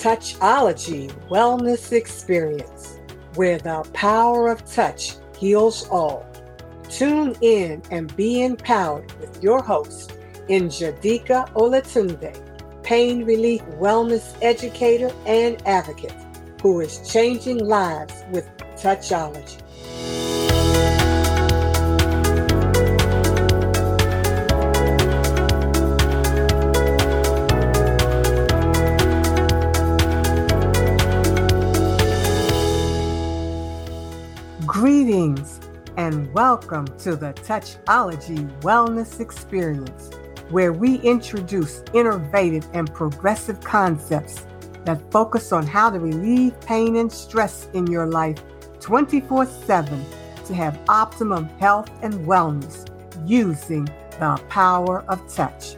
[0.00, 2.98] Touchology Wellness Experience,
[3.34, 6.26] where the power of touch heals all.
[6.88, 10.12] Tune in and be empowered with your host,
[10.48, 12.34] Njadika Olatunde,
[12.82, 16.14] pain relief wellness educator and advocate,
[16.62, 19.58] who is changing lives with Touchology.
[35.04, 35.60] Greetings
[35.98, 40.08] and welcome to the Touchology Wellness Experience,
[40.48, 44.46] where we introduce innovative and progressive concepts
[44.86, 48.42] that focus on how to relieve pain and stress in your life
[48.80, 50.06] 24 7
[50.46, 52.88] to have optimum health and wellness
[53.26, 55.76] using the power of touch.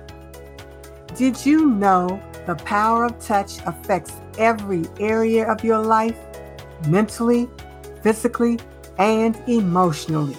[1.17, 6.17] Did you know the power of touch affects every area of your life?
[6.87, 7.49] Mentally,
[8.05, 8.61] physically,
[8.99, 10.37] and emotionally.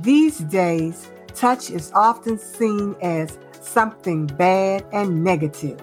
[0.00, 5.80] These days, touch is often seen as something bad and negative.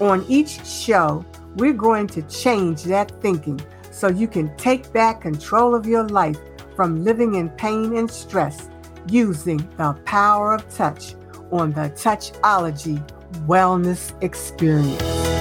[0.00, 1.24] On each show,
[1.56, 6.38] we're going to change that thinking so you can take back control of your life
[6.74, 8.68] from living in pain and stress
[9.08, 11.14] using the power of touch
[11.50, 13.00] on the Touchology
[13.46, 15.35] Wellness Experience.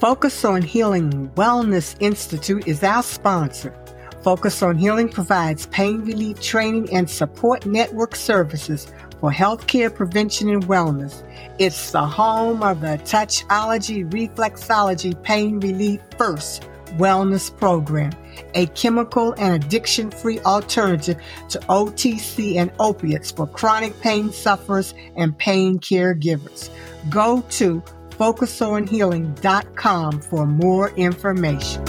[0.00, 3.74] Focus on Healing Wellness Institute is our sponsor.
[4.22, 8.86] Focus on Healing provides pain relief training and support network services
[9.18, 11.24] for healthcare prevention and wellness.
[11.58, 18.12] It's the home of the Touchology Reflexology Pain Relief First Wellness Program,
[18.54, 25.36] a chemical and addiction free alternative to OTC and opiates for chronic pain sufferers and
[25.38, 26.70] pain caregivers.
[27.10, 27.82] Go to
[28.18, 31.82] focusonhealing.com for more information.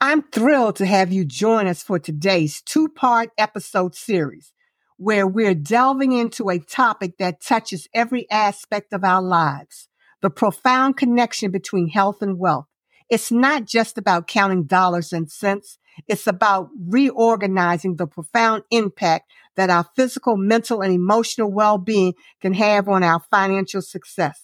[0.00, 4.52] I'm thrilled to have you join us for today's two part episode series,
[4.96, 9.88] where we're delving into a topic that touches every aspect of our lives
[10.22, 12.66] the profound connection between health and wealth.
[13.10, 15.78] It's not just about counting dollars and cents.
[16.08, 22.88] It's about reorganizing the profound impact that our physical, mental, and emotional well-being can have
[22.88, 24.42] on our financial success.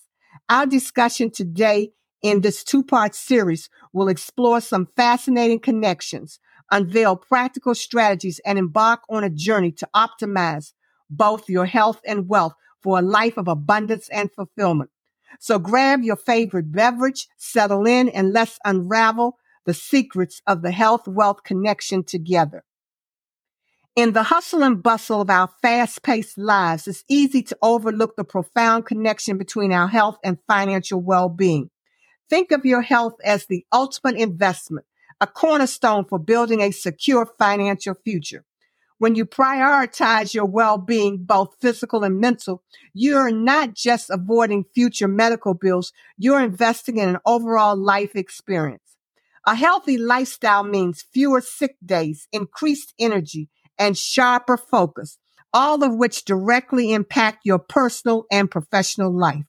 [0.49, 6.39] Our discussion today in this two-part series will explore some fascinating connections,
[6.71, 10.73] unveil practical strategies, and embark on a journey to optimize
[11.09, 14.91] both your health and wealth for a life of abundance and fulfillment.
[15.39, 21.07] So grab your favorite beverage, settle in, and let's unravel the secrets of the health
[21.07, 22.65] wealth connection together.
[23.97, 28.25] In the hustle and bustle of our fast paced lives, it's easy to overlook the
[28.25, 31.71] profound connection between our health and financial well being.
[32.29, 34.87] Think of your health as the ultimate investment,
[35.21, 38.45] a cornerstone for building a secure financial future.
[38.99, 45.55] When you prioritize your well-being, both physical and mental, you're not just avoiding future medical
[45.55, 48.90] bills, you're investing in an overall life experience.
[49.47, 55.19] A healthy lifestyle means fewer sick days, increased energy, and sharper focus,
[55.53, 59.47] all of which directly impact your personal and professional life.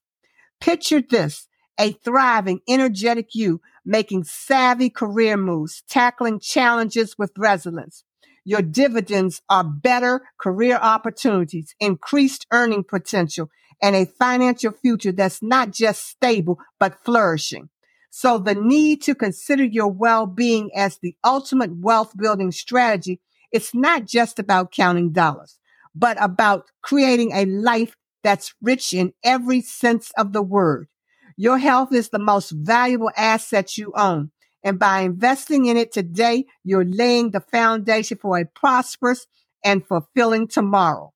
[0.62, 1.48] Picture this,
[1.80, 8.04] a thriving, energetic you making savvy career moves, tackling challenges with resilience.
[8.46, 13.50] Your dividends are better career opportunities, increased earning potential,
[13.82, 17.70] and a financial future that's not just stable, but flourishing.
[18.12, 24.06] So the need to consider your well-being as the ultimate wealth building strategy, it's not
[24.06, 25.58] just about counting dollars,
[25.96, 30.90] but about creating a life that's rich in every sense of the word.
[31.38, 34.32] Your health is the most valuable asset you own.
[34.62, 39.26] And by investing in it today, you're laying the foundation for a prosperous
[39.64, 41.14] and fulfilling tomorrow.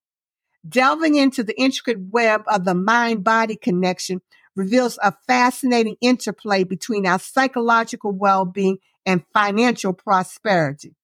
[0.67, 4.21] Delving into the intricate web of the mind body connection
[4.55, 10.95] reveals a fascinating interplay between our psychological well-being and financial prosperity.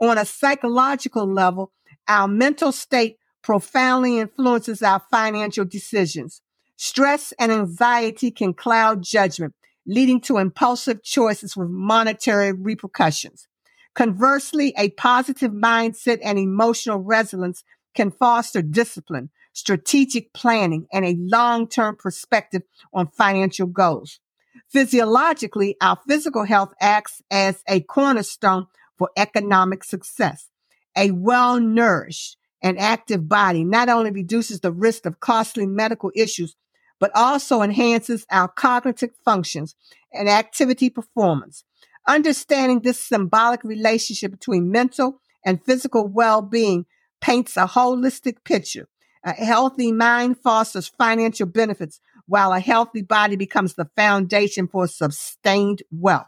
[0.00, 1.72] On a psychological level,
[2.08, 6.42] our mental state profoundly influences our financial decisions.
[6.76, 9.54] Stress and anxiety can cloud judgment,
[9.86, 13.46] leading to impulsive choices with monetary repercussions.
[13.94, 17.62] Conversely, a positive mindset and emotional resilience
[17.94, 22.62] can foster discipline, strategic planning, and a long-term perspective
[22.92, 24.20] on financial goals.
[24.68, 28.66] Physiologically, our physical health acts as a cornerstone
[28.98, 30.48] for economic success.
[30.96, 36.56] A well nourished and active body not only reduces the risk of costly medical issues,
[36.98, 39.74] but also enhances our cognitive functions
[40.12, 41.64] and activity performance.
[42.08, 46.86] Understanding this symbolic relationship between mental and physical well-being
[47.20, 48.88] paints a holistic picture.
[49.24, 55.82] A healthy mind fosters financial benefits, while a healthy body becomes the foundation for sustained
[55.90, 56.26] wealth.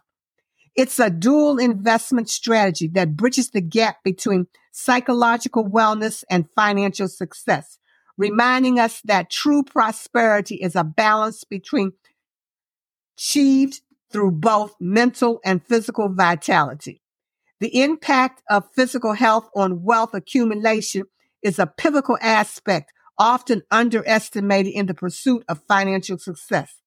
[0.74, 7.78] It's a dual investment strategy that bridges the gap between psychological wellness and financial success,
[8.16, 11.92] reminding us that true prosperity is a balance between
[13.18, 17.02] achieved through both mental and physical vitality.
[17.60, 21.04] The impact of physical health on wealth accumulation
[21.42, 26.80] is a pivotal aspect often underestimated in the pursuit of financial success.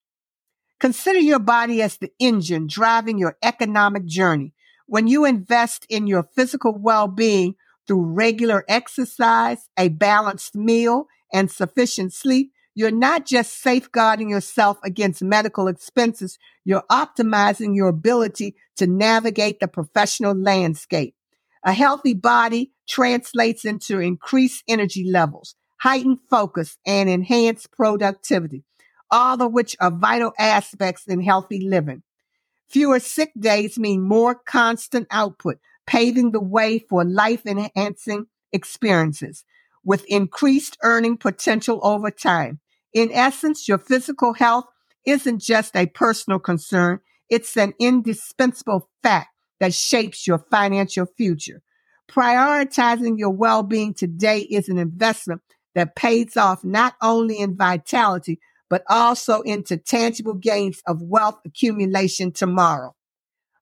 [0.79, 4.53] Consider your body as the engine driving your economic journey.
[4.85, 7.55] When you invest in your physical well-being
[7.85, 15.21] through regular exercise, a balanced meal, and sufficient sleep, you're not just safeguarding yourself against
[15.21, 21.13] medical expenses, you're optimizing your ability to navigate the professional landscape.
[21.63, 28.63] A healthy body translates into increased energy levels, heightened focus, and enhanced productivity,
[29.11, 32.03] all of which are vital aspects in healthy living.
[32.69, 39.43] Fewer sick days mean more constant output, paving the way for life enhancing experiences
[39.83, 42.59] with increased earning potential over time.
[42.93, 44.65] In essence, your physical health
[45.05, 46.99] isn't just a personal concern.
[47.29, 49.29] It's an indispensable fact
[49.59, 51.61] that shapes your financial future.
[52.09, 55.41] Prioritizing your well-being today is an investment
[55.75, 58.39] that pays off not only in vitality,
[58.69, 62.95] but also into tangible gains of wealth accumulation tomorrow.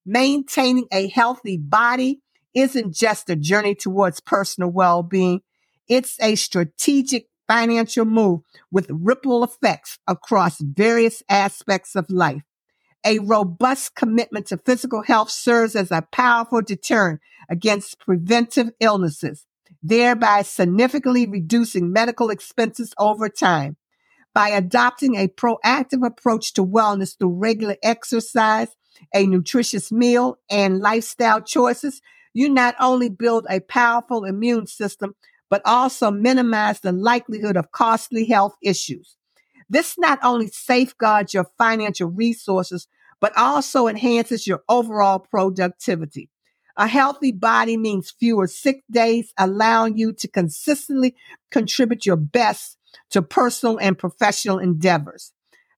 [0.05, 2.21] Maintaining a healthy body
[2.53, 5.41] isn't just a journey towards personal well-being.
[5.87, 8.41] It's a strategic financial move
[8.71, 12.43] with ripple effects across various aspects of life.
[13.07, 19.45] A robust commitment to physical health serves as a powerful deterrent against preventive illnesses,
[19.81, 23.77] thereby significantly reducing medical expenses over time.
[24.33, 28.75] By adopting a proactive approach to wellness through regular exercise,
[29.15, 32.01] a nutritious meal, and lifestyle choices,
[32.33, 35.15] you not only build a powerful immune system,
[35.49, 39.15] but also minimize the likelihood of costly health issues.
[39.69, 42.89] This not only safeguards your financial resources,
[43.19, 46.29] but also enhances your overall productivity.
[46.75, 51.15] A healthy body means fewer sick days, allowing you to consistently
[51.49, 52.77] contribute your best
[53.09, 55.33] to personal and professional endeavors.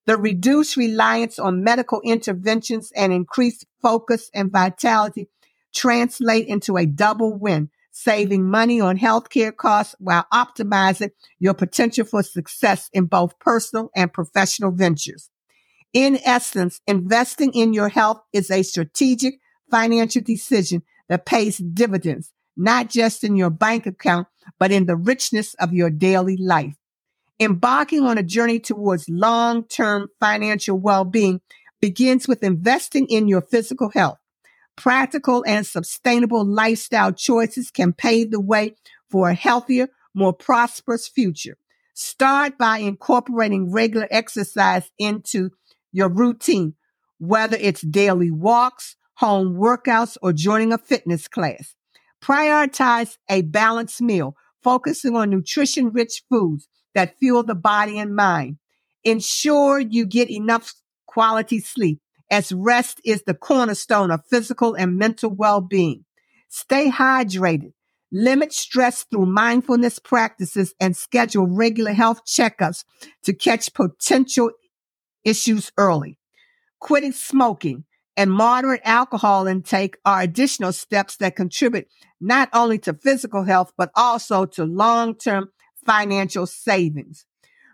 [0.05, 5.29] The reduced reliance on medical interventions and increased focus and vitality
[5.73, 12.23] translate into a double win saving money on healthcare costs while optimizing your potential for
[12.23, 15.29] success in both personal and professional ventures.
[15.93, 19.35] In essence, investing in your health is a strategic
[19.71, 24.27] financial decision that pays dividends, not just in your bank account,
[24.59, 26.75] but in the richness of your daily life.
[27.39, 31.41] Embarking on a journey towards long-term financial well-being
[31.81, 34.17] begins with investing in your physical health.
[34.75, 38.75] Practical and sustainable lifestyle choices can pave the way
[39.09, 41.57] for a healthier, more prosperous future.
[41.93, 45.49] Start by incorporating regular exercise into
[45.91, 46.75] your routine,
[47.17, 51.75] whether it's daily walks, home workouts, or joining a fitness class.
[52.21, 58.57] Prioritize a balanced meal, focusing on nutrition rich foods that fuel the body and mind.
[59.03, 60.73] Ensure you get enough
[61.05, 66.05] quality sleep as rest is the cornerstone of physical and mental well-being.
[66.49, 67.73] Stay hydrated.
[68.11, 72.83] Limit stress through mindfulness practices and schedule regular health checkups
[73.23, 74.51] to catch potential
[75.23, 76.17] issues early.
[76.79, 77.83] Quitting smoking
[78.15, 81.87] and moderate alcohol intake are additional steps that contribute
[82.19, 85.49] not only to physical health, but also to long-term
[85.85, 87.25] financial savings.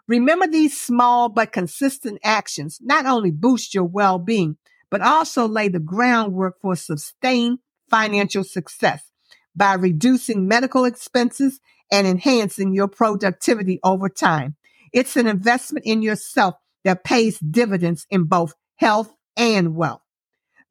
[0.08, 4.58] Remember these small but consistent actions not only boost your well-being,
[4.92, 7.60] but also lay the groundwork for sustained
[7.90, 9.12] financial success
[9.56, 11.60] by reducing medical expenses
[11.92, 14.56] and enhancing your productivity over time.
[14.94, 16.56] It's an investment in yourself
[16.86, 20.02] that pays dividends in both health and wealth.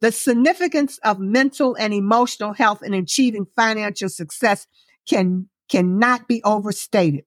[0.01, 4.67] The significance of mental and emotional health in achieving financial success
[5.09, 7.25] can, cannot be overstated.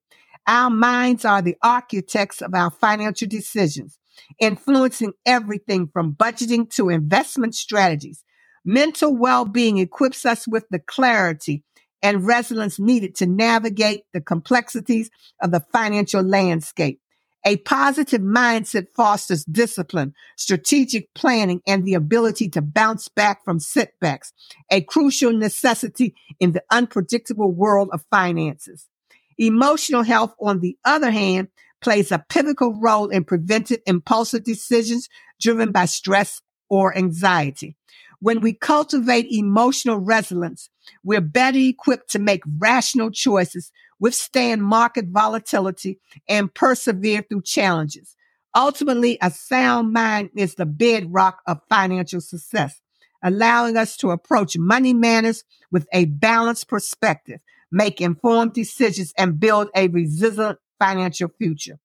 [0.48, 4.00] Our minds are the architects of our financial decisions,
[4.40, 8.24] influencing everything from budgeting to investment strategies.
[8.64, 11.64] Mental well-being equips us with the clarity
[12.02, 15.10] and resilience needed to navigate the complexities
[15.42, 17.02] of the financial landscape.
[17.48, 24.34] A positive mindset fosters discipline, strategic planning, and the ability to bounce back from setbacks,
[24.70, 28.90] a crucial necessity in the unpredictable world of finances.
[29.38, 31.48] Emotional health, on the other hand,
[31.80, 35.08] plays a pivotal role in preventing impulsive decisions
[35.40, 37.78] driven by stress or anxiety.
[38.20, 40.70] When we cultivate emotional resilience,
[41.02, 48.16] we're better equipped to make rational choices, withstand market volatility, and persevere through challenges.
[48.56, 52.82] Ultimately, a sound mind is the bedrock of financial success,
[53.24, 57.40] allowing us to approach money matters with a balanced perspective,
[57.72, 61.80] make informed decisions, and build a resilient financial future.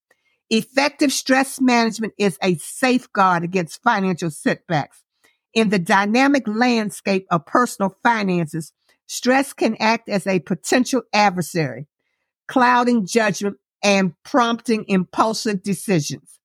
[0.50, 5.02] Effective stress management is a safeguard against financial setbacks.
[5.54, 8.72] In the dynamic landscape of personal finances,
[9.06, 11.86] stress can act as a potential adversary,
[12.52, 16.38] clouding judgment and prompting impulsive decisions.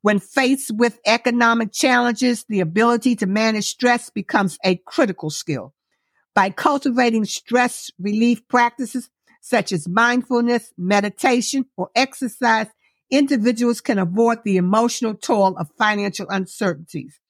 [0.00, 5.72] When faced with economic challenges, the ability to manage stress becomes a critical skill.
[6.34, 9.08] By cultivating stress relief practices
[9.40, 12.66] such as mindfulness, meditation, or exercise,
[13.08, 17.20] individuals can avoid the emotional toll of financial uncertainties.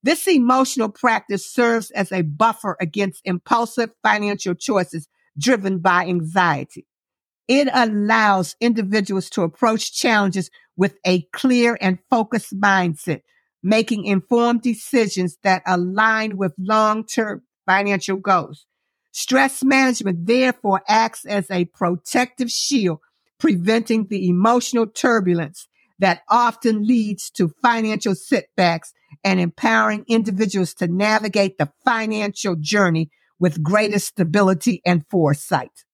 [0.00, 6.86] This emotional practice serves as a buffer against impulsive financial choices driven by anxiety.
[7.46, 13.20] It allows individuals to approach challenges with a clear and focused mindset,
[13.62, 18.66] making informed decisions that align with long-term financial goals.
[19.12, 22.98] Stress management therefore acts as a protective shield,
[23.38, 31.58] preventing the emotional turbulence that often leads to financial setbacks and empowering individuals to navigate
[31.58, 35.84] the financial journey with greater stability and foresight.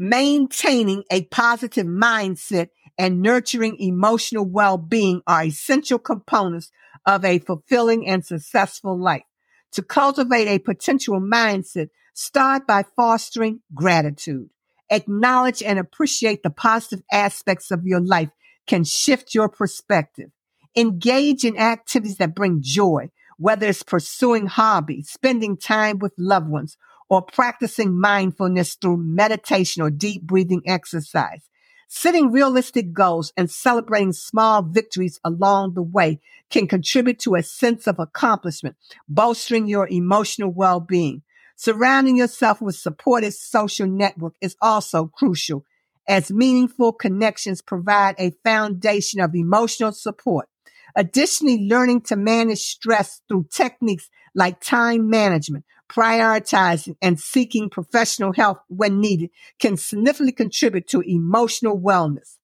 [0.00, 6.70] Maintaining a positive mindset and nurturing emotional well-being are essential components
[7.04, 9.24] of a fulfilling and successful life.
[9.72, 14.50] To cultivate a potential mindset, start by fostering gratitude.
[14.88, 18.30] Acknowledge and appreciate the positive aspects of your life
[18.68, 20.30] can shift your perspective.
[20.76, 26.76] Engage in activities that bring joy, whether it's pursuing hobbies, spending time with loved ones,
[27.08, 31.48] or practicing mindfulness through meditation or deep breathing exercise.
[31.88, 37.86] Setting realistic goals and celebrating small victories along the way can contribute to a sense
[37.86, 38.76] of accomplishment,
[39.08, 41.22] bolstering your emotional well-being.
[41.56, 45.64] Surrounding yourself with supportive social network is also crucial
[46.06, 50.48] as meaningful connections provide a foundation of emotional support.
[50.96, 58.58] Additionally, learning to manage stress through techniques like time management, prioritizing and seeking professional help
[58.68, 62.36] when needed can significantly contribute to emotional wellness.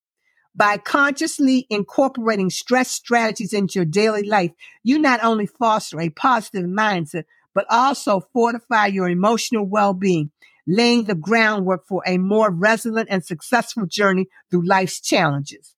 [0.57, 6.65] By consciously incorporating stress strategies into your daily life, you not only foster a positive
[6.65, 7.25] mindset,
[7.55, 10.31] but also fortify your emotional well-being,
[10.67, 15.75] laying the groundwork for a more resilient and successful journey through life's challenges.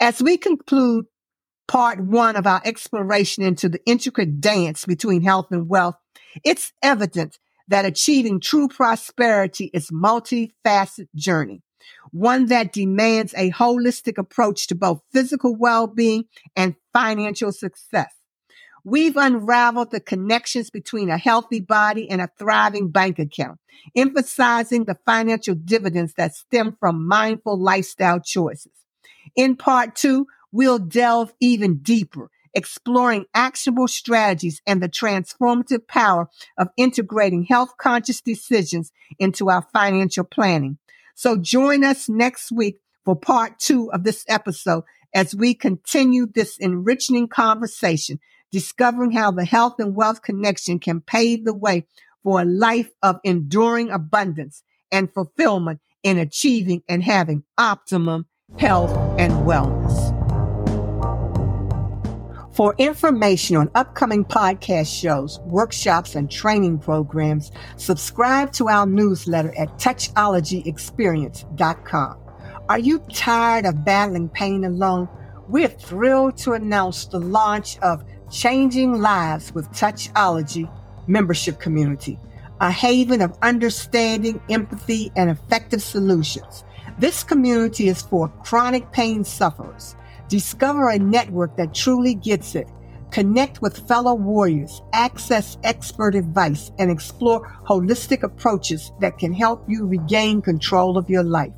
[0.00, 1.06] As we conclude
[1.66, 5.96] part one of our exploration into the intricate dance between health and wealth,
[6.44, 11.62] it's evident that achieving true prosperity is a multifaceted journey,
[12.10, 16.24] one that demands a holistic approach to both physical well-being
[16.56, 18.12] and financial success.
[18.84, 23.58] We've unraveled the connections between a healthy body and a thriving bank account,
[23.94, 28.72] emphasizing the financial dividends that stem from mindful lifestyle choices.
[29.36, 36.68] In part two, we'll delve even deeper exploring actionable strategies and the transformative power of
[36.76, 40.78] integrating health conscious decisions into our financial planning.
[41.14, 46.58] So join us next week for part two of this episode as we continue this
[46.58, 48.20] enriching conversation,
[48.52, 51.86] discovering how the health and wealth connection can pave the way
[52.22, 54.62] for a life of enduring abundance
[54.92, 58.26] and fulfillment in achieving and having optimum
[58.58, 60.17] health and wellness.
[62.58, 69.68] For information on upcoming podcast shows, workshops, and training programs, subscribe to our newsletter at
[69.78, 72.16] touchologyexperience.com.
[72.68, 75.08] Are you tired of battling pain alone?
[75.46, 80.68] We're thrilled to announce the launch of Changing Lives with Touchology
[81.06, 82.18] membership community,
[82.60, 86.64] a haven of understanding, empathy, and effective solutions.
[86.98, 89.94] This community is for chronic pain sufferers
[90.28, 92.68] Discover a network that truly gets it.
[93.10, 99.86] Connect with fellow warriors, access expert advice, and explore holistic approaches that can help you
[99.86, 101.52] regain control of your life.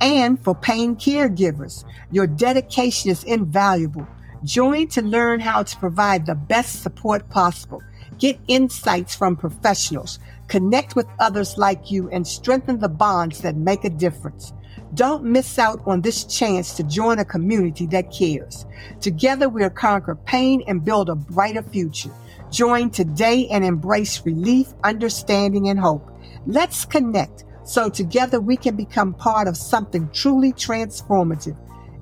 [0.00, 4.06] And for pain caregivers, your dedication is invaluable.
[4.42, 7.82] Join to learn how to provide the best support possible.
[8.18, 13.84] Get insights from professionals, connect with others like you, and strengthen the bonds that make
[13.84, 14.54] a difference.
[14.94, 18.66] Don't miss out on this chance to join a community that cares.
[19.00, 22.10] Together we'll conquer pain and build a brighter future.
[22.50, 26.10] Join today and embrace relief, understanding, and hope.
[26.46, 31.56] Let's connect so together we can become part of something truly transformative.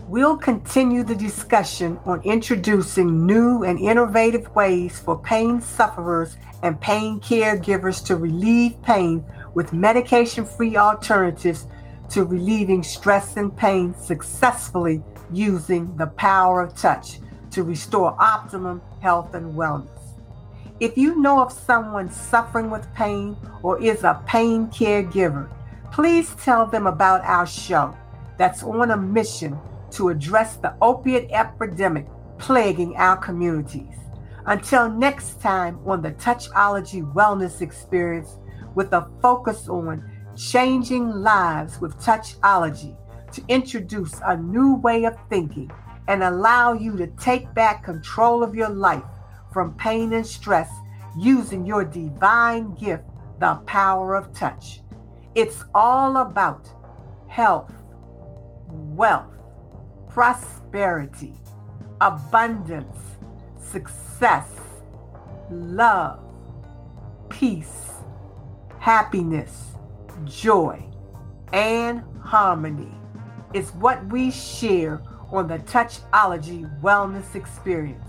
[0.08, 7.20] we'll continue the discussion on introducing new and innovative ways for pain sufferers and pain
[7.20, 9.24] caregivers to relieve pain
[9.54, 11.68] with medication free alternatives
[12.10, 15.00] to relieving stress and pain successfully
[15.32, 17.20] using the power of touch
[17.52, 19.88] to restore optimum health and wellness.
[20.80, 25.48] If you know of someone suffering with pain or is a pain caregiver,
[25.94, 27.96] please tell them about our show
[28.36, 29.56] that's on a mission
[29.92, 32.04] to address the opiate epidemic
[32.36, 33.94] plaguing our communities.
[34.46, 38.38] Until next time on the Touchology Wellness Experience,
[38.74, 40.02] with a focus on
[40.36, 42.96] changing lives with Touchology
[43.30, 45.70] to introduce a new way of thinking
[46.08, 49.04] and allow you to take back control of your life
[49.52, 50.72] from pain and stress
[51.16, 53.04] using your divine gift,
[53.38, 54.80] the power of touch.
[55.34, 56.68] It's all about
[57.26, 57.72] health,
[58.68, 59.34] wealth,
[60.08, 61.34] prosperity,
[62.00, 62.96] abundance,
[63.58, 64.48] success,
[65.50, 66.20] love,
[67.30, 67.94] peace,
[68.78, 69.72] happiness,
[70.24, 70.84] joy,
[71.52, 72.92] and harmony
[73.52, 78.08] It's what we share on the Touchology Wellness Experience.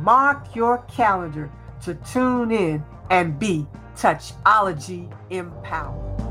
[0.00, 1.50] Mark your calendar
[1.82, 6.27] to tune in and be Touchology empowered.